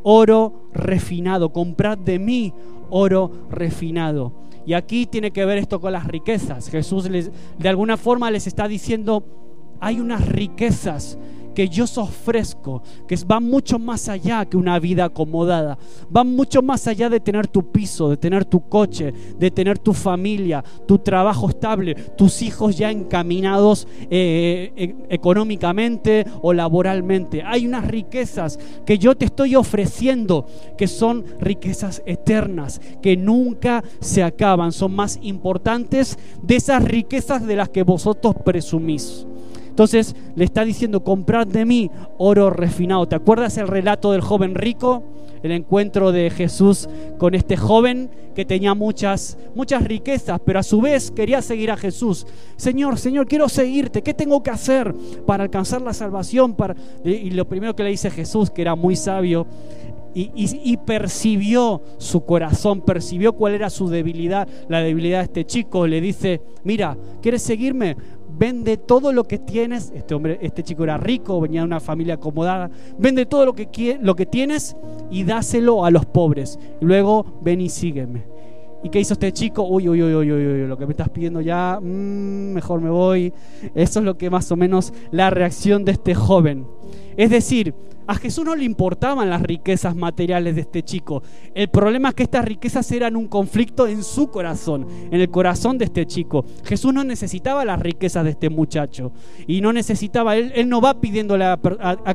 [0.04, 2.54] oro refinado, comprad de mí
[2.90, 4.45] oro refinado.
[4.66, 6.70] Y aquí tiene que ver esto con las riquezas.
[6.70, 9.24] Jesús les, de alguna forma les está diciendo,
[9.80, 11.18] hay unas riquezas
[11.56, 15.78] que yo os ofrezco, que van mucho más allá que una vida acomodada,
[16.10, 19.94] van mucho más allá de tener tu piso, de tener tu coche, de tener tu
[19.94, 27.42] familia, tu trabajo estable, tus hijos ya encaminados eh, eh, económicamente o laboralmente.
[27.44, 30.46] Hay unas riquezas que yo te estoy ofreciendo,
[30.78, 37.56] que son riquezas eternas, que nunca se acaban, son más importantes de esas riquezas de
[37.56, 39.26] las que vosotros presumís.
[39.76, 43.10] Entonces le está diciendo, comprad de mí oro refinado.
[43.10, 45.04] ¿Te acuerdas el relato del joven rico?
[45.44, 50.80] El encuentro de Jesús con este joven que tenía muchas, muchas riquezas, pero a su
[50.80, 52.26] vez quería seguir a Jesús.
[52.56, 54.02] Señor, Señor, quiero seguirte.
[54.02, 56.56] ¿Qué tengo que hacer para alcanzar la salvación?
[57.04, 59.46] Y lo primero que le dice Jesús, que era muy sabio,
[60.18, 65.86] y, percibió su corazón, percibió cuál era su debilidad, la debilidad de este chico.
[65.88, 67.98] Le dice, mira, ¿quieres seguirme?
[68.38, 69.92] Vende todo lo que tienes.
[69.96, 72.70] Este hombre, este chico era rico, venía de una familia acomodada.
[72.98, 74.76] Vende todo lo que, lo que tienes
[75.10, 76.60] y dáselo a los pobres.
[76.82, 78.36] luego ven y sígueme.
[78.84, 79.64] ¿Y qué hizo este chico?
[79.64, 83.34] Uy, uy, uy, uy, uy, lo que me estás pidiendo ya, mm, mejor me voy.
[83.74, 86.68] Eso es lo que más o menos la reacción de este joven.
[87.18, 87.74] Es decir,
[88.08, 91.24] a Jesús no le importaban las riquezas materiales de este chico.
[91.54, 95.78] El problema es que estas riquezas eran un conflicto en su corazón, en el corazón
[95.78, 96.46] de este chico.
[96.64, 99.12] Jesús no necesitaba las riquezas de este muchacho.
[99.48, 101.58] Y no necesitaba, Él, no va pidiéndole a,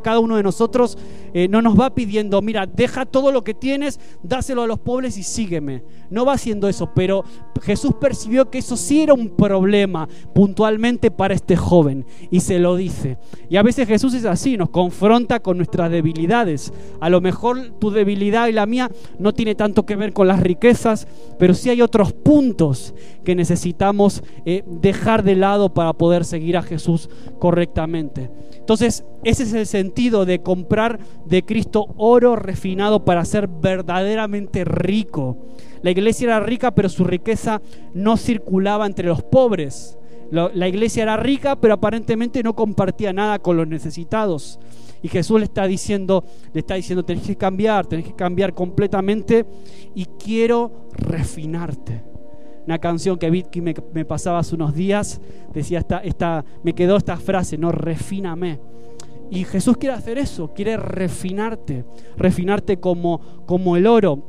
[0.03, 0.98] cada uno de nosotros,
[1.35, 5.16] eh, no nos va pidiendo, mira, deja todo lo que tienes, dáselo a los pobres
[5.16, 5.83] y sígueme.
[6.11, 7.24] No va haciendo eso, pero
[7.62, 12.05] Jesús percibió que eso sí era un problema puntualmente para este joven.
[12.31, 13.18] Y se lo dice.
[13.48, 16.72] Y a veces Jesús es así, nos confronta con nuestra debilidades.
[17.00, 20.40] A lo mejor tu debilidad y la mía no tiene tanto que ver con las
[20.40, 21.06] riquezas,
[21.38, 26.62] pero sí hay otros puntos que necesitamos eh, dejar de lado para poder seguir a
[26.62, 28.30] Jesús correctamente.
[28.58, 35.36] Entonces, ese es el sentido de comprar de Cristo oro refinado para ser verdaderamente rico.
[35.82, 37.62] La iglesia era rica, pero su riqueza
[37.94, 39.96] no circulaba entre los pobres.
[40.30, 44.60] La iglesia era rica, pero aparentemente no compartía nada con los necesitados.
[45.02, 49.46] Y Jesús le está diciendo, le está diciendo, tenés que cambiar, tenés que cambiar completamente
[49.94, 52.04] y quiero refinarte.
[52.66, 55.20] Una canción que Vicky me, me pasaba hace unos días,
[55.52, 58.60] decía esta, esta, me quedó esta frase, no, refíname.
[59.30, 61.84] Y Jesús quiere hacer eso, quiere refinarte,
[62.16, 64.24] refinarte como, como el oro.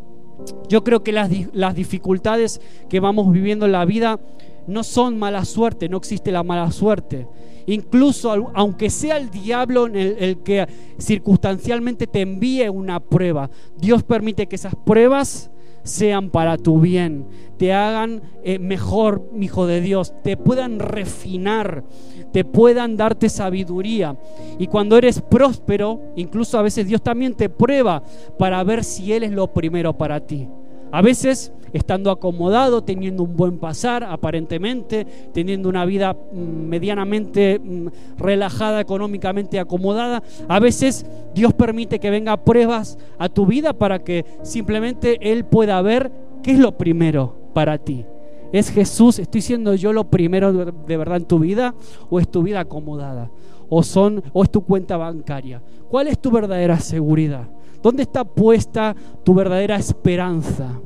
[0.69, 4.19] Yo creo que las, las dificultades que vamos viviendo en la vida
[4.67, 7.27] no son mala suerte, no existe la mala suerte.
[7.71, 14.57] Incluso aunque sea el diablo el, que circunstancialmente te envíe una prueba, Dios permite que
[14.57, 15.49] esas pruebas
[15.84, 17.25] sean para tu bien,
[17.57, 21.86] te hagan eh, mejor, hijo de Dios, te puedan refinar,
[22.34, 24.17] te puedan darte sabiduría.
[24.60, 28.03] Y cuando eres próspero, incluso a veces Dios también te prueba
[28.38, 30.45] para ver si Él es lo primero para ti.
[30.91, 37.88] A veces estando acomodado, teniendo un buen pasar, aparentemente, teniendo una vida mm, medianamente mm,
[38.17, 40.23] relajada, económicamente acomodada.
[40.47, 45.82] A veces Dios permite que venga pruebas a tu vida para que simplemente Él pueda
[45.82, 46.12] ver
[46.43, 48.06] qué es lo primero para ti.
[48.51, 51.73] ¿Es Jesús, estoy siendo yo lo primero de verdad en tu vida
[52.10, 53.32] o es tu vida acomodada?
[53.69, 55.62] ¿O, son, o es tu cuenta bancaria?
[55.89, 57.47] ¿Cuál es tu verdadera seguridad?
[57.81, 60.79] ¿Dónde está puesta tu verdadera esperanza?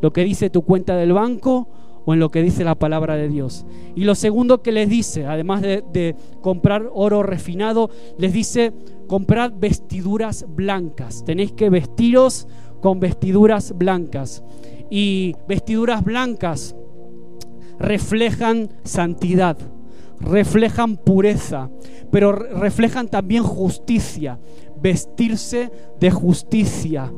[0.00, 1.68] ¿Lo que dice tu cuenta del banco
[2.06, 3.66] o en lo que dice la palabra de Dios.
[3.96, 8.72] Y lo segundo que les dice, además de, comprar oro refinado, les dice,
[9.08, 11.24] comprad vestiduras blancas.
[11.24, 12.46] Tenéis que vestiros
[12.80, 14.44] con vestiduras blancas.
[14.88, 16.76] Y vestiduras blancas
[17.80, 19.58] reflejan santidad,
[20.20, 21.70] reflejan pureza,
[22.12, 24.38] pero reflejan también justicia,
[24.86, 27.12] vestirse de justicia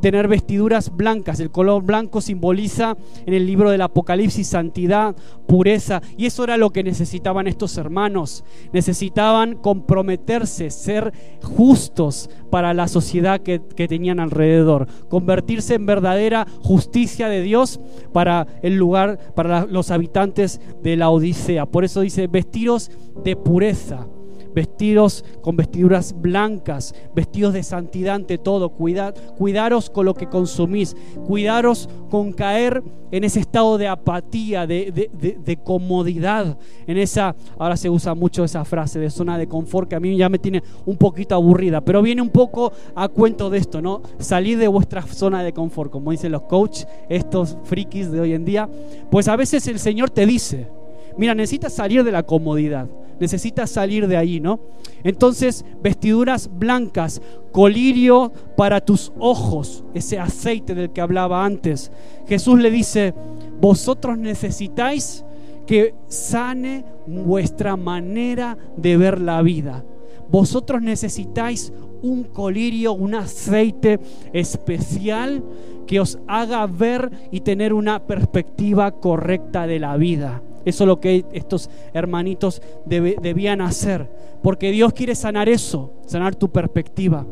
[0.00, 1.40] tener vestiduras blancas.
[1.40, 6.02] El color blanco simboliza en el libro del Apocalipsis santidad, pureza.
[6.16, 8.44] Y eso era lo que necesitaban estos hermanos.
[8.72, 14.86] Necesitaban comprometerse, ser justos para la sociedad que, tenían alrededor.
[15.08, 17.80] Convertirse en verdadera justicia de Dios
[18.12, 21.66] para el lugar, para los habitantes de la Odisea.
[21.66, 22.90] Por eso dice, vestiros
[23.24, 24.06] de pureza
[24.54, 28.70] vestidos con vestiduras blancas, vestidos de santidad ante todo.
[28.70, 35.10] Cuidad, cuidaros con lo que consumís, cuidaros con caer en ese estado de apatía, de,
[35.12, 39.96] de, comodidad, en esa, ahora se usa mucho esa frase de zona de confort que
[39.96, 43.58] a mí ya me tiene un poquito aburrida, pero viene un poco a cuento de
[43.58, 44.02] esto, ¿no?
[44.18, 48.44] Salir de vuestra zona de confort, como dicen los coaches, estos frikis de hoy en
[48.44, 48.68] día,
[49.10, 50.68] pues a veces el Señor te dice,
[51.16, 52.88] mira, necesitas salir de la comodidad
[53.20, 54.60] necesitas salir de ahí, ¿no?
[55.04, 57.20] Entonces, vestiduras blancas,
[57.52, 61.90] colirio para tus ojos, ese aceite del que hablaba antes.
[62.26, 63.14] Jesús le dice,
[63.60, 65.24] vosotros necesitáis
[65.66, 69.84] que sane vuestra manera de ver la vida.
[70.30, 73.98] Vosotros necesitáis un colirio, un aceite
[74.32, 75.42] especial
[75.86, 80.42] que os haga ver y tener una perspectiva correcta de la vida.
[80.68, 84.10] Eso es lo que estos hermanitos debían hacer.
[84.42, 87.26] Porque Dios quiere sanar eso, sanar tu perspectiva.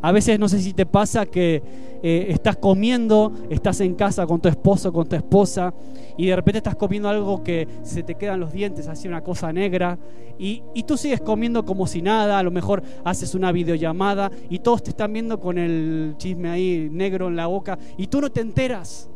[0.00, 1.62] A veces no sé si te pasa que
[2.02, 5.72] eh, estás comiendo, estás en casa con tu esposo, con tu esposa,
[6.16, 9.52] y de repente estás comiendo algo que se te quedan los dientes, así una cosa
[9.52, 9.98] negra,
[10.38, 14.58] y, y tú sigues comiendo como si nada, a lo mejor haces una videollamada y
[14.58, 18.32] todos te están viendo con el chisme ahí negro en la boca, y tú no
[18.32, 19.08] te enteras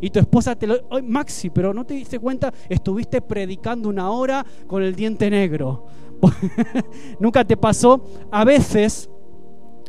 [0.00, 0.76] y tu esposa te lo...
[1.02, 5.86] Maxi, pero no te diste cuenta, estuviste predicando una hora con el diente negro.
[7.20, 8.04] Nunca te pasó.
[8.30, 9.10] A veces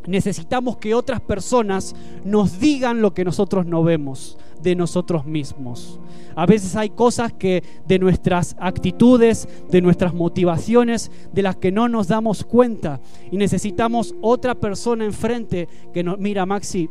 [0.06, 6.00] necesitamos que otras personas nos digan lo que nosotros no vemos de nosotros mismos.
[6.36, 11.88] A veces hay cosas que de nuestras actitudes, de nuestras motivaciones, de las que no
[11.88, 13.00] nos damos cuenta
[13.32, 16.90] y necesitamos otra persona enfrente que nos mira, Maxi,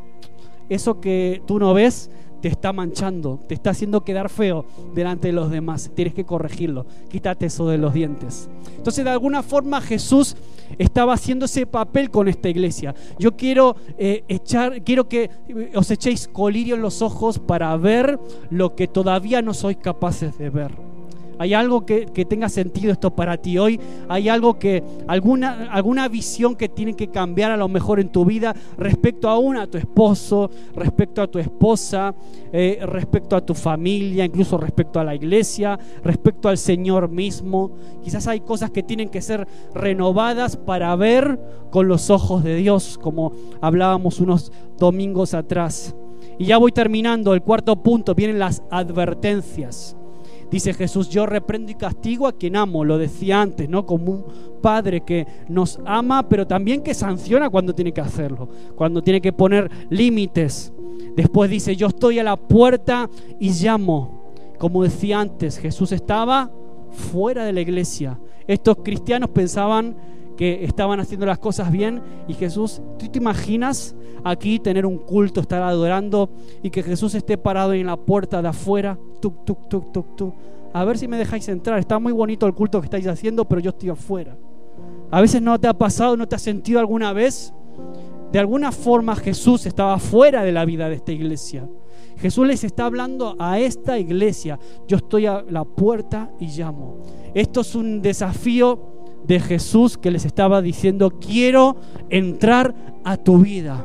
[0.69, 5.33] eso que tú no ves, te está manchando, te está haciendo quedar feo delante de
[5.33, 5.91] los demás.
[5.95, 6.87] Tienes que corregirlo.
[7.09, 8.49] Quítate eso de los dientes.
[8.77, 10.37] Entonces, de alguna forma, Jesús
[10.79, 12.95] estaba haciendo ese papel con esta iglesia.
[13.19, 15.31] Yo quiero eh, echar, quiero que
[15.75, 18.19] os echéis colirio en los ojos para ver
[18.51, 20.90] lo que todavía no sois capaces de ver.
[21.41, 23.81] ¿Hay algo que, tenga sentido esto para ti hoy?
[24.11, 28.27] ¿Hay algo que, alguna, alguna visión que tiene que cambiar a lo mejor en tu
[28.27, 32.15] vida respecto aún a tu esposo, respecto a tu esposa,
[32.53, 37.71] eh, respecto a tu familia, incluso respecto a la iglesia, respecto al Señor mismo?
[38.05, 42.99] Quizás hay cosas que tienen que ser renovadas para ver con los ojos de Dios,
[42.99, 45.97] como hablábamos unos domingos atrás.
[46.39, 47.33] Y ya voy terminando.
[47.33, 49.97] El cuarto punto, vienen las advertencias.
[50.51, 53.87] Dice Jesús, yo reprendo y castigo a quien amo, lo decía antes, ¿no?
[53.87, 54.25] Como un
[54.61, 59.33] padre que nos ama, pero también que sanciona cuando tiene que hacerlo, cuando tiene que
[59.33, 60.73] poner límites.
[61.15, 63.09] Después dice, yo estoy a la puerta
[63.39, 64.33] y llamo.
[64.59, 66.51] Como decía antes, Jesús estaba
[66.91, 68.19] fuera de la iglesia.
[68.47, 69.97] Estos cristianos pensaban
[70.37, 75.41] que estaban haciendo las cosas bien y Jesús, ¿tú te imaginas aquí tener un culto,
[75.41, 76.31] estar adorando
[76.63, 78.99] y que Jesús esté parado en la puerta de afuera?
[79.21, 80.35] Tuk, tuk, tuk, tuk, tuk.
[80.73, 81.79] A ver si me dejáis entrar.
[81.79, 84.37] Está muy bonito el culto que estáis haciendo, pero yo estoy afuera.
[85.11, 87.53] A veces no te ha pasado, no te has sentido alguna vez.
[88.33, 91.69] De alguna forma Jesús estaba fuera de la vida de esta iglesia.
[92.19, 94.59] Jesús les está hablando a esta iglesia.
[94.87, 97.03] Yo estoy a la puerta y llamo.
[97.35, 98.79] Esto es un desafío
[99.27, 101.77] de Jesús que les estaba diciendo, quiero
[102.09, 103.85] entrar a tu vida.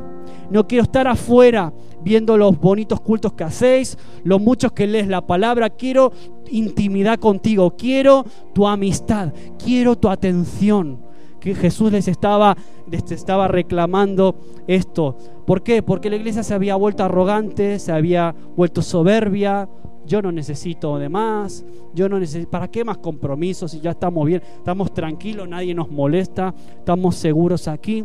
[0.50, 5.26] No quiero estar afuera viendo los bonitos cultos que hacéis, los muchos que lees la
[5.26, 5.70] palabra.
[5.70, 6.12] Quiero
[6.50, 9.32] intimidad contigo, quiero tu amistad,
[9.62, 11.04] quiero tu atención.
[11.40, 12.56] Que Jesús les estaba,
[12.90, 15.16] les estaba reclamando esto.
[15.46, 15.82] ¿Por qué?
[15.82, 19.68] Porque la iglesia se había vuelto arrogante, se había vuelto soberbia,
[20.06, 21.64] yo no necesito de más,
[21.94, 25.90] yo no necesito, ¿para qué más compromisos si ya estamos bien, estamos tranquilos, nadie nos
[25.90, 28.04] molesta, estamos seguros aquí?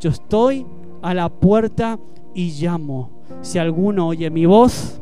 [0.00, 0.66] Yo estoy
[1.02, 1.98] a la puerta
[2.34, 3.10] y llamo.
[3.42, 5.00] Si alguno oye mi voz,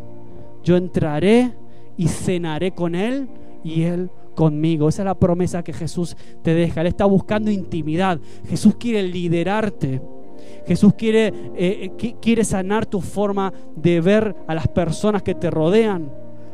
[0.64, 1.52] yo entraré
[1.96, 3.28] y cenaré con él
[3.62, 4.88] y él conmigo.
[4.88, 6.80] Esa es la promesa que Jesús te deja.
[6.80, 8.18] Él está buscando intimidad.
[8.48, 10.00] Jesús quiere liderarte.
[10.66, 16.10] Jesús quiere, eh, quiere sanar tu forma de ver a las personas que te rodean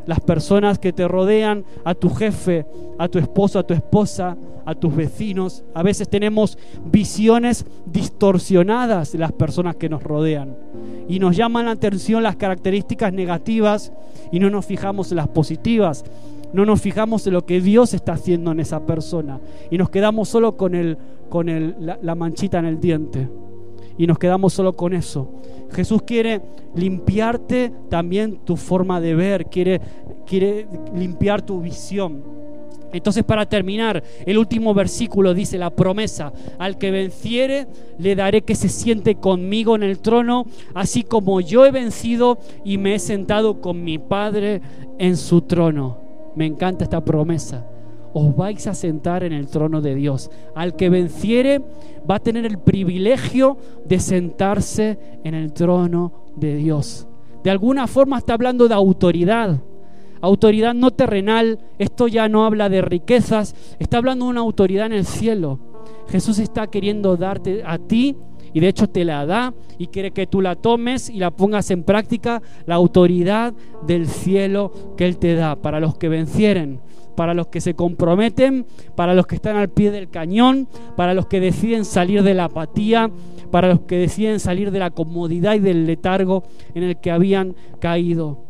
[0.07, 2.65] las personas que te rodean, a tu jefe,
[2.99, 4.37] a tu esposo, a tu esposa,
[4.67, 5.65] a tus vecinos.
[5.75, 10.57] A veces tenemos visiones distorsionadas de las personas que nos rodean
[11.09, 13.93] y nos llaman la atención las características negativas
[14.33, 16.05] y no nos fijamos en las positivas.
[16.53, 19.41] No nos fijamos en lo que Dios está haciendo en esa persona
[19.71, 20.99] y nos quedamos solo con, el,
[21.29, 23.29] con el, la manchita en el diente
[23.99, 25.31] y nos quedamos solo con eso.
[25.73, 26.43] Jesús quiere
[26.75, 29.81] limpiarte también tu forma de ver, quiere,
[30.27, 32.36] quiere limpiar tu visión.
[32.93, 37.67] Entonces para terminar, el último versículo dice la promesa, al que venciere
[37.99, 42.79] le daré que se siente conmigo en el trono, así como yo he vencido y
[42.79, 44.61] me he sentado con mi Padre
[44.99, 45.99] en su trono.
[46.35, 47.67] Me encanta esta promesa
[48.19, 50.31] os vais a sentar en el trono de Dios.
[50.55, 51.61] Al que venciere
[52.11, 57.07] va a tener el privilegio de sentarse en el trono de Dios.
[57.45, 59.61] De alguna forma está hablando de autoridad.
[60.21, 64.93] Autoridad no terrenal, esto ya no habla de riquezas, está hablando de una autoridad en
[64.93, 65.59] el cielo.
[66.09, 68.17] Jesús está queriendo darte a ti
[68.53, 71.71] y de hecho te la da y quiere que tú la tomes y la pongas
[71.71, 73.55] en práctica, la autoridad
[73.87, 76.81] del cielo que Él te da para los que vencieren
[77.17, 81.27] para los que se comprometen, para los que están al pie del cañón, para los
[81.27, 83.11] que deciden salir de la apatía,
[83.51, 86.45] para los que deciden salir de la comodidad y del letargo
[86.75, 88.46] en el que habían caído.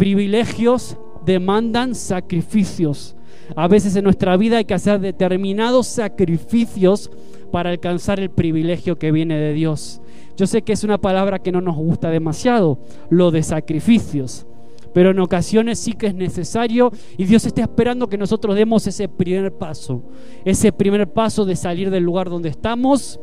[0.00, 0.96] Privilegios
[1.26, 3.16] demandan sacrificios.
[3.54, 7.10] A veces en nuestra vida hay que hacer determinados sacrificios
[7.52, 10.00] para alcanzar el privilegio que viene de Dios.
[10.38, 12.78] Yo sé que es una palabra que no nos gusta demasiado,
[13.10, 14.46] lo de sacrificios
[14.92, 19.08] pero en ocasiones sí que es necesario y Dios está esperando que nosotros demos ese
[19.08, 20.02] primer paso,
[20.44, 23.20] ese primer paso de salir del lugar donde estamos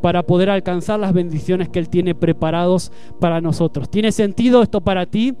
[0.00, 3.90] para poder alcanzar las bendiciones que Él tiene preparados para nosotros.
[3.90, 5.34] ¿Tiene sentido esto para ti?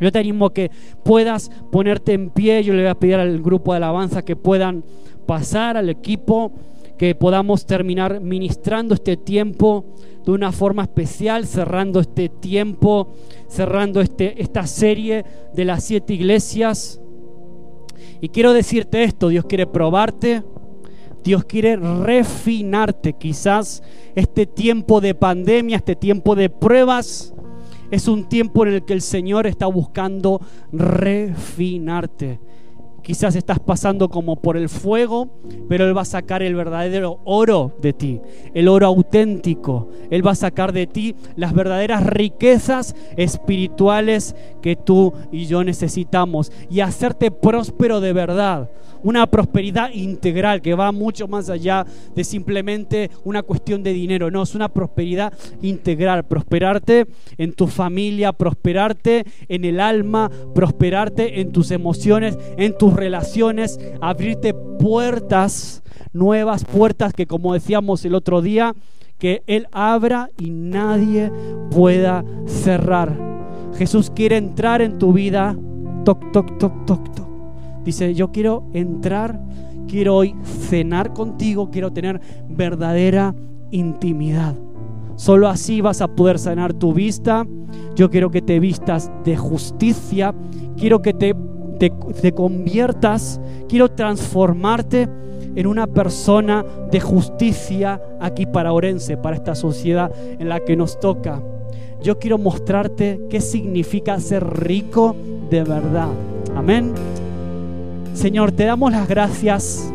[0.00, 0.70] Yo te animo que
[1.04, 2.62] puedas ponerte en pie.
[2.62, 4.84] Yo le voy a pedir al grupo de alabanza que puedan
[5.26, 6.52] pasar al equipo,
[6.96, 9.84] que podamos terminar ministrando este tiempo
[10.24, 13.12] de una forma especial, cerrando este tiempo,
[13.48, 15.24] cerrando este, esta serie
[15.54, 17.00] de las siete iglesias.
[18.20, 20.42] Y quiero decirte esto, Dios quiere probarte,
[21.22, 23.12] Dios quiere refinarte.
[23.12, 23.82] Quizás
[24.14, 27.34] este tiempo de pandemia, este tiempo de pruebas,
[27.90, 30.40] es un tiempo en el que el Señor está buscando
[30.72, 32.40] refinarte.
[33.06, 35.28] Quizás estás pasando como por el fuego,
[35.68, 38.20] pero Él va a sacar el verdadero oro de ti,
[38.52, 39.90] el oro auténtico.
[40.10, 46.50] Él va a sacar de ti las verdaderas riquezas espirituales que tú y yo necesitamos
[46.68, 48.70] y hacerte próspero de verdad
[49.06, 51.86] una prosperidad integral que va mucho más allá
[52.16, 54.32] de simplemente una cuestión de dinero.
[54.32, 55.32] No, es una prosperidad
[55.62, 56.24] integral.
[56.24, 57.06] Prosperarte
[57.38, 64.54] en tu familia, prosperarte en el alma, prosperarte en tus emociones, en tus relaciones, abrirte
[64.54, 68.74] puertas, nuevas puertas que como decíamos el otro día,
[69.18, 71.30] que Él abra y nadie
[71.70, 73.16] pueda cerrar.
[73.78, 75.56] Jesús quiere entrar en tu vida.
[76.04, 77.25] Toc, toc, toc, toc, toc.
[77.86, 79.40] Dice, yo quiero entrar,
[79.86, 83.32] quiero hoy cenar contigo, quiero tener verdadera
[83.70, 84.56] intimidad.
[85.14, 87.46] Solo así vas a poder sanar tu vista.
[87.94, 90.34] Yo quiero que te vistas de justicia.
[90.76, 91.36] Quiero que te,
[91.78, 93.40] te, conviertas.
[93.68, 95.08] Quiero transformarte
[95.54, 100.10] en una persona de justicia aquí para Orense, para esta sociedad
[100.40, 101.40] en la que nos toca.
[102.02, 105.14] Yo quiero mostrarte qué significa ser rico
[105.50, 106.08] de verdad.
[106.56, 106.92] Amén.
[108.16, 109.92] Señor, te damos las gracias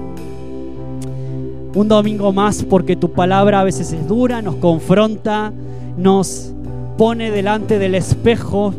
[1.73, 5.51] un domingo más porque tu palabra a veces es dura, nos confronta,
[5.97, 6.53] nos
[6.99, 8.75] pone delante del espejo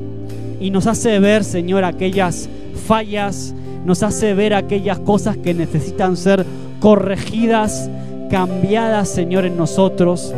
[0.61, 2.49] y nos hace ver, Señor, aquellas
[2.86, 3.53] fallas,
[3.84, 6.47] nos hace ver aquellas cosas que necesitan ser
[6.78, 7.90] corregidas,
[8.30, 10.32] cambiadas, Señor, en nosotros.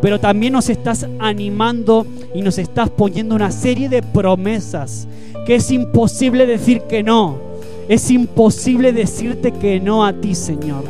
[0.00, 5.06] Pero también nos estás animando y nos estás poniendo una serie de promesas
[5.44, 7.47] que es imposible decir que no
[7.88, 10.84] es imposible decirte que no a ti, Señor.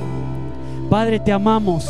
[0.91, 1.87] Padre, te amamos,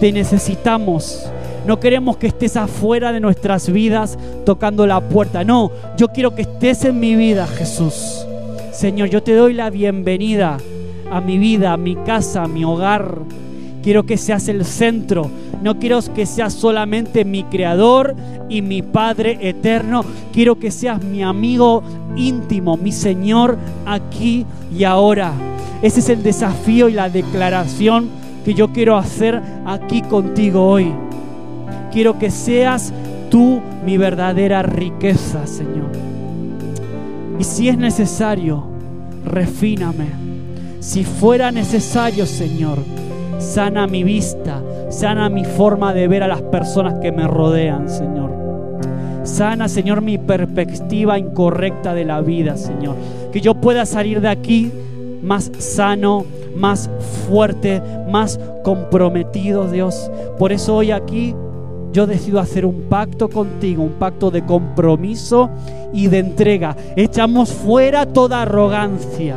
[0.00, 1.24] te necesitamos.
[1.66, 5.44] No queremos que estés afuera de nuestras vidas tocando la puerta.
[5.44, 8.26] No, yo quiero que estés en mi vida, Jesús.
[8.72, 10.56] Señor, yo te doy la bienvenida
[11.10, 13.18] a mi vida, a mi casa, a mi hogar.
[13.82, 15.30] Quiero que seas el centro.
[15.62, 18.14] No quiero que seas solamente mi creador
[18.48, 20.04] y mi Padre eterno.
[20.32, 21.82] Quiero que seas mi amigo
[22.16, 23.56] íntimo, mi Señor,
[23.86, 24.44] aquí
[24.76, 25.32] y ahora.
[25.82, 28.08] Ese es el desafío y la declaración
[28.44, 30.92] que yo quiero hacer aquí contigo hoy.
[31.90, 32.92] Quiero que seas
[33.30, 35.90] tú mi verdadera riqueza, Señor.
[37.38, 38.64] Y si es necesario,
[39.24, 40.06] refíname.
[40.80, 42.78] Si fuera necesario, Señor,
[43.40, 48.30] sana mi vista, sana mi forma de ver a las personas que me rodean, Señor.
[49.24, 52.96] Sana, Señor, mi perspectiva incorrecta de la vida, Señor.
[53.32, 54.72] Que yo pueda salir de aquí
[55.22, 56.24] más sano,
[56.56, 56.90] más
[57.28, 60.10] fuerte, más comprometido, Dios.
[60.38, 61.34] Por eso hoy aquí
[61.92, 65.50] yo decido hacer un pacto contigo, un pacto de compromiso
[65.92, 66.76] y de entrega.
[66.96, 69.36] Echamos fuera toda arrogancia.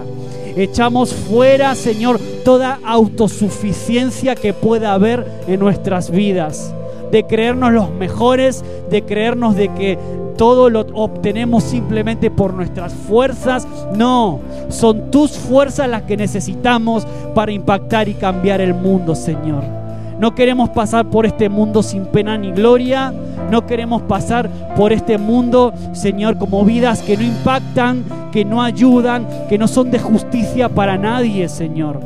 [0.56, 6.74] Echamos fuera, Señor, toda autosuficiencia que pueda haber en nuestras vidas.
[7.12, 9.98] De creernos los mejores, de creernos de que
[10.38, 13.68] todo lo obtenemos simplemente por nuestras fuerzas.
[13.96, 14.40] No,
[14.70, 19.83] son tus fuerzas las que necesitamos para impactar y cambiar el mundo, Señor.
[20.20, 23.14] No queremos pasar por este mundo sin pena ni gloria.
[23.50, 29.28] No queremos pasar por este mundo, Señor, como vidas que no impactan, que no ayudan,
[29.50, 32.00] que no son de justicia para nadie, Señor.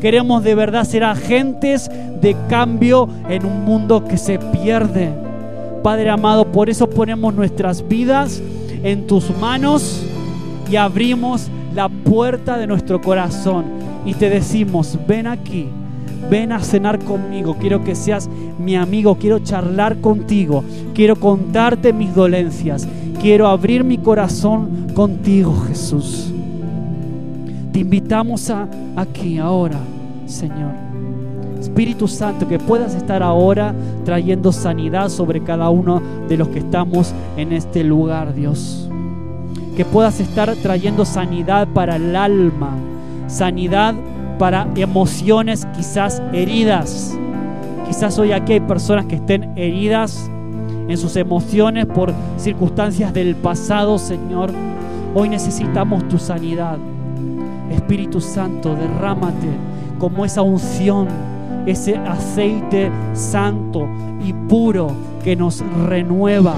[0.00, 5.10] Queremos de verdad ser agentes de cambio en un mundo que se pierde.
[5.82, 8.42] Padre amado, por eso ponemos nuestras vidas
[8.82, 10.04] en tus manos
[10.70, 13.64] y abrimos la puerta de nuestro corazón
[14.04, 15.68] y te decimos, ven aquí
[16.30, 20.64] ven a cenar conmigo, quiero que seas mi amigo, quiero charlar contigo,
[20.94, 22.88] quiero contarte mis dolencias,
[23.20, 26.32] quiero abrir mi corazón contigo, Jesús.
[27.72, 29.78] Te invitamos a, aquí, ahora,
[30.26, 30.72] Señor.
[31.60, 37.12] Espíritu Santo, que puedas estar ahora trayendo sanidad sobre cada uno de los que estamos
[37.36, 38.88] en este lugar, Dios.
[39.76, 42.76] Que puedas estar trayendo sanidad para el alma,
[43.26, 43.94] sanidad
[44.38, 47.16] para emociones quizás heridas.
[47.86, 50.30] Quizás hoy aquí hay personas que estén heridas
[50.88, 54.50] en sus emociones por circunstancias del pasado, Señor.
[55.14, 56.78] Hoy necesitamos tu sanidad.
[57.70, 59.48] Espíritu Santo, derrámate
[59.98, 61.08] como esa unción,
[61.66, 63.88] ese aceite santo
[64.24, 64.88] y puro
[65.22, 66.54] que nos renueva,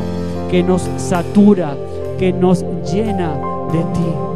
[0.50, 1.76] que nos satura,
[2.18, 3.34] que nos llena
[3.72, 4.35] de ti.